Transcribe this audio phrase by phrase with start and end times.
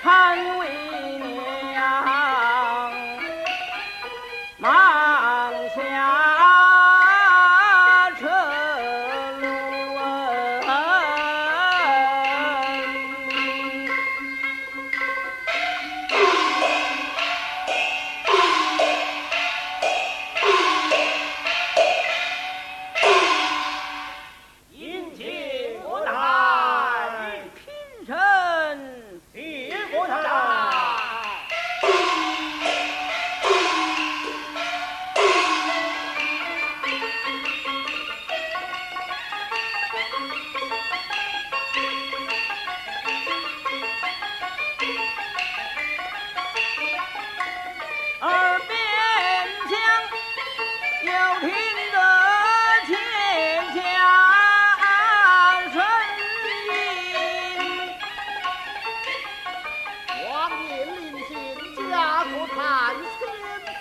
[0.00, 0.87] hi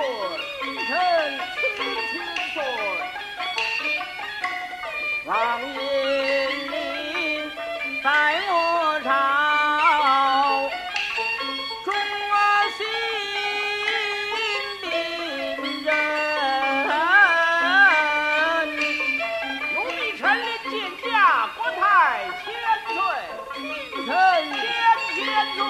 [0.00, 0.90] 臣
[1.56, 1.60] 千
[2.54, 2.56] 千，
[5.26, 5.30] 王
[5.74, 5.78] 延
[6.70, 6.72] 龄
[8.02, 8.06] 在
[8.48, 8.52] 我
[9.04, 9.08] 朝
[11.84, 11.88] 忠
[12.78, 12.80] 心
[14.82, 14.84] 凛
[15.84, 15.88] 然。
[19.74, 19.92] 奴婢
[20.70, 20.72] 见
[21.04, 21.12] 驾，
[21.56, 21.82] 国太
[22.42, 22.44] 千
[22.88, 22.96] 岁，
[24.06, 24.08] 臣
[24.54, 24.58] 千
[25.14, 25.18] 千
[25.54, 25.60] 岁。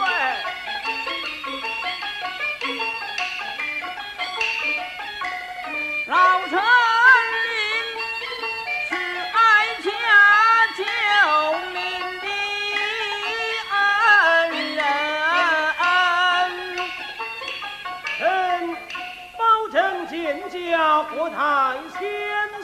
[20.10, 22.00] 见驾国太千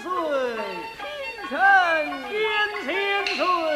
[0.02, 0.10] 岁
[0.98, 1.56] 天臣
[2.32, 2.42] 冤
[2.84, 3.75] 千岁